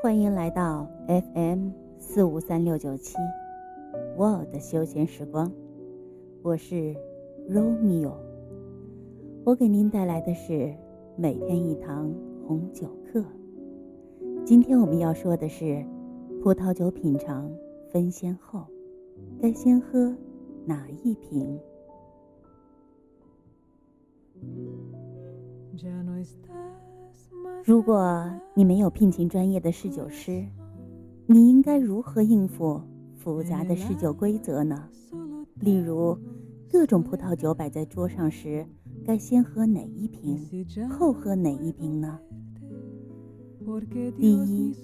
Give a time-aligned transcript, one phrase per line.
[0.00, 3.16] 欢迎来到 FM 四五三六九七，
[4.16, 5.50] 我的休闲时光，
[6.42, 6.94] 我是
[7.50, 8.12] Romeo，
[9.44, 10.72] 我给您带来的是
[11.16, 12.14] 每天一堂
[12.46, 13.24] 红酒课。
[14.44, 15.84] 今天我们要说的是
[16.40, 17.50] 葡萄酒品尝
[17.90, 18.64] 分先后，
[19.42, 20.16] 该先喝
[20.64, 21.58] 哪一瓶？
[27.64, 30.44] 如果你没有聘请专业的侍酒师，
[31.26, 32.80] 你应该如何应付
[33.16, 34.88] 复杂的侍酒规则呢？
[35.60, 36.16] 例如，
[36.70, 38.66] 各种葡萄酒摆在桌上时，
[39.04, 40.38] 该先喝哪一瓶，
[40.88, 42.18] 后喝哪一瓶呢？
[44.16, 44.74] 第一，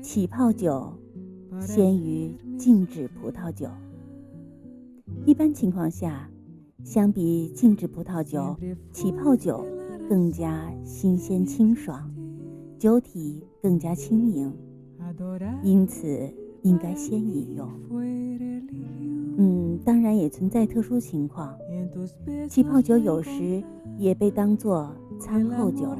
[0.00, 0.92] 起泡酒
[1.60, 3.68] 先于静止葡萄酒。
[5.26, 6.30] 一般情况下，
[6.82, 8.56] 相比静止葡萄酒，
[8.92, 9.64] 起泡酒
[10.08, 12.10] 更加新鲜清爽。
[12.78, 14.52] 酒体更加轻盈，
[15.62, 16.06] 因此
[16.62, 17.68] 应该先饮用。
[19.36, 21.56] 嗯，当然也存在特殊情况，
[22.48, 23.62] 气泡酒有时
[23.96, 25.96] 也被当作餐后酒。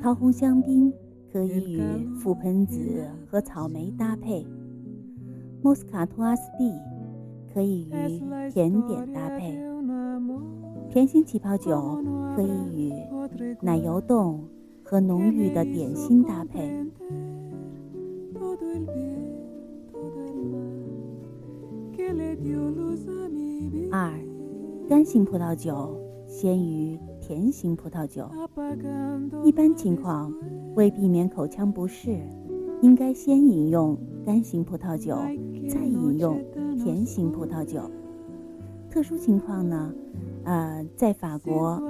[0.00, 0.92] 桃红香槟
[1.32, 1.80] 可以与
[2.18, 2.80] 覆盆子
[3.26, 4.46] 和草莓搭配，
[5.62, 6.72] 莫斯卡托阿斯蒂
[7.52, 9.54] 可以与甜点搭配，
[10.94, 12.00] 甜心起泡酒
[12.36, 12.92] 可以与
[13.60, 14.38] 奶油冻。
[14.86, 16.70] 和浓郁的点心搭配。
[23.90, 24.12] 二，
[24.86, 28.28] 干型葡萄酒先于甜型葡萄酒。
[29.42, 30.32] 一般情况，
[30.76, 32.20] 为避免口腔不适，
[32.82, 35.16] 应该先饮用干型葡萄酒，
[35.66, 36.38] 再饮用
[36.76, 37.80] 甜型葡萄酒。
[38.94, 39.92] 特殊情况呢？
[40.44, 41.82] 呃，在法国。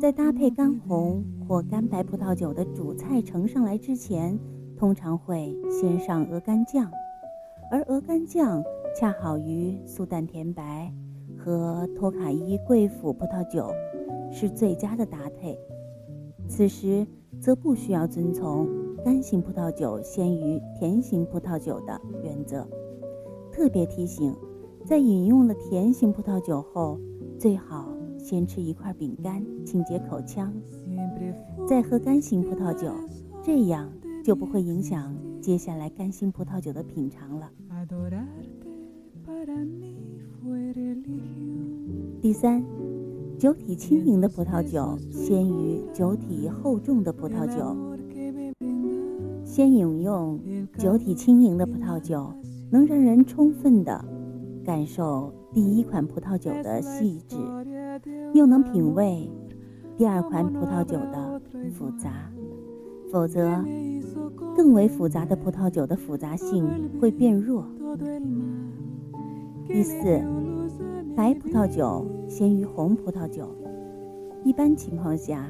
[0.00, 4.38] 在搭配干红或干白葡萄酒的主菜盛上来之前，
[4.76, 6.88] 通常会先上鹅肝酱，
[7.72, 8.62] 而鹅肝酱
[8.94, 10.92] 恰好与苏淡甜白
[11.36, 13.72] 和托卡伊贵腐葡萄酒
[14.30, 15.58] 是最佳的搭配。
[16.46, 17.04] 此时
[17.40, 18.68] 则不需要遵从
[19.04, 22.64] 干型葡萄酒先于甜型葡萄酒的原则。
[23.50, 24.32] 特别提醒，
[24.84, 27.00] 在饮用了甜型葡萄酒后，
[27.38, 27.88] 最好。
[28.18, 30.50] 先吃一块饼干，清洁口腔，
[31.68, 32.90] 再喝干型葡萄酒，
[33.42, 33.86] 这样
[34.24, 37.50] 就不会影响接下来干型葡萄酒的品尝了。
[42.22, 42.64] 第三，
[43.38, 47.76] 酒体轻盈的葡萄酒先于酒体厚重的葡萄酒。
[49.44, 50.40] 先饮用
[50.78, 52.32] 酒体轻盈的葡萄酒，
[52.70, 54.02] 能让人充分的
[54.64, 57.36] 感受第一款葡萄酒的细致。
[58.32, 59.30] 又能品味
[59.96, 61.40] 第二款葡萄酒的
[61.72, 62.10] 复杂，
[63.12, 63.64] 否则
[64.56, 66.68] 更为复杂的葡萄酒的复杂性
[67.00, 67.64] 会变弱。
[69.68, 70.20] 第四，
[71.14, 73.48] 白葡萄酒先于红葡萄酒。
[74.42, 75.48] 一般情况下，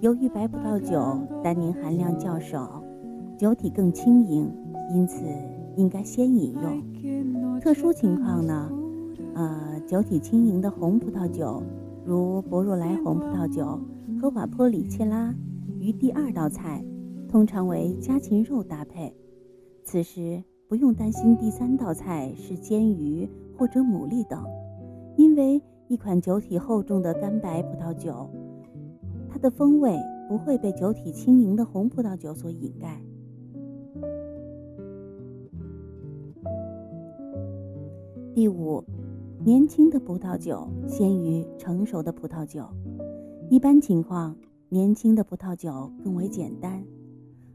[0.00, 2.82] 由于白葡萄酒单宁含量较少，
[3.38, 4.52] 酒体更轻盈，
[4.92, 5.24] 因此
[5.78, 7.60] 应该先饮用。
[7.60, 8.68] 特殊情况呢，
[9.34, 11.62] 呃，酒体轻盈的红葡萄酒。
[12.04, 13.78] 如博若莱红葡萄酒
[14.20, 15.32] 和瓦坡里切拉
[15.78, 16.82] 与第二道菜
[17.28, 19.14] 通常为家禽肉搭配，
[19.84, 24.42] 此时不用担心第三道菜是煎鱼或者牡蛎等，
[25.16, 28.28] 因为一款酒体厚重的干白葡萄酒，
[29.28, 29.96] 它的风味
[30.28, 33.00] 不会被酒体轻盈的红葡萄酒所掩盖。
[38.38, 38.84] 第五。
[39.44, 42.64] 年轻的葡萄酒先于成熟的葡萄酒。
[43.50, 44.36] 一般情况，
[44.68, 46.80] 年轻的葡萄酒更为简单，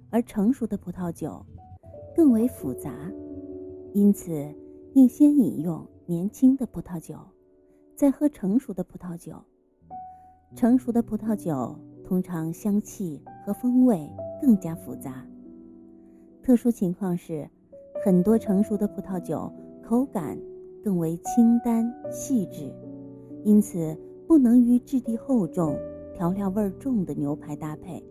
[0.10, 1.42] 而成熟的葡萄酒
[2.14, 2.92] 更为复杂，
[3.94, 4.34] 因此
[4.94, 7.16] 应先饮用年轻的葡萄酒，
[7.96, 9.42] 再喝成熟的葡萄酒。
[10.54, 14.06] 成熟的葡萄酒通常香气和风味
[14.42, 15.26] 更加复杂。
[16.42, 17.50] 特殊情况是，
[18.04, 19.50] 很多成熟的葡萄酒
[19.82, 20.38] 口感。
[20.84, 22.70] 更为清淡细致，
[23.44, 23.98] 因此
[24.28, 25.78] 不能与质地厚重、
[26.14, 28.04] 调料味重的牛排搭配。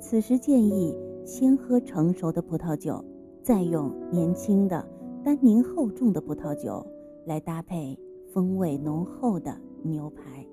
[0.00, 3.04] 此时建议先喝成熟的葡萄酒，
[3.42, 4.84] 再用年轻的、
[5.22, 6.84] 单宁厚重的葡萄酒
[7.24, 7.96] 来搭配
[8.32, 10.44] 风味浓厚的牛排。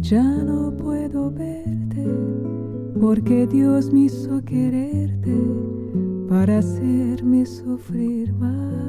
[0.00, 2.06] Ya no puedo verte,
[3.00, 5.36] porque Dios me hizo quererte
[6.28, 8.80] para hacerme sufrir más.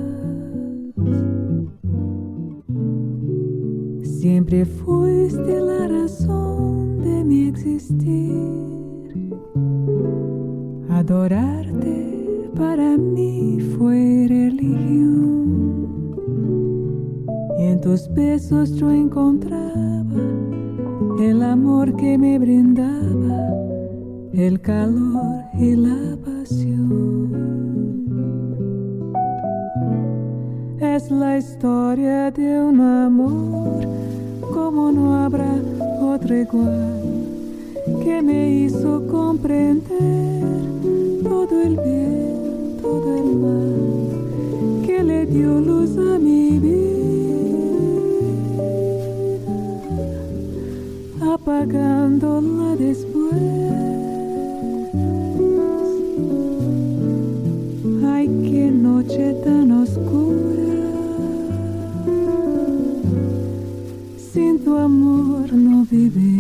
[4.04, 9.36] Siempre fuiste la razón de mi existir.
[10.90, 15.90] Adorarte para mí fue religión.
[17.60, 20.51] Y en tus besos yo encontraba
[21.22, 23.54] el amor que me brindaba,
[24.34, 27.32] el calor y la pasión.
[30.80, 33.86] Es la historia de un amor
[34.52, 35.54] como no habrá
[36.02, 37.02] otro igual,
[38.04, 40.42] que me hizo comprender
[41.24, 46.81] todo el bien, todo el mal, que le dio luz a mi vida,
[51.42, 53.34] apagándola después.
[58.06, 60.22] Ay, qué noche tan oscura.
[64.64, 66.31] tu amor no viviré.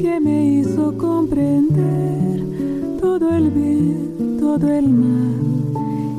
[0.00, 2.40] que me hizo comprender
[3.00, 5.34] todo el bien, todo el mal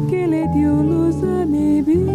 [0.09, 2.13] que le dio luz a mi vida,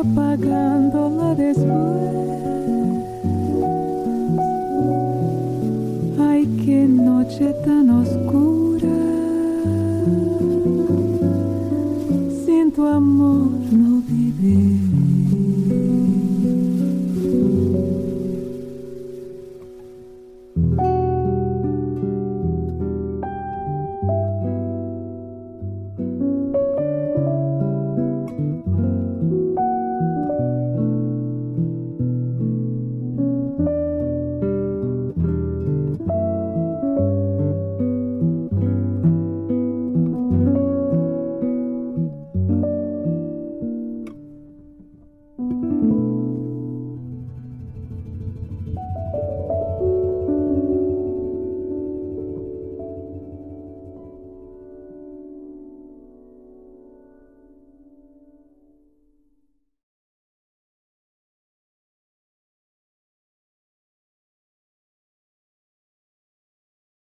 [0.00, 1.99] apagándola después.